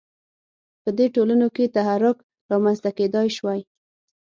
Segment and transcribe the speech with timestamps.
[0.81, 2.17] په دې ټولنو کې تحرک
[2.51, 3.61] رامنځته کېدای شوای.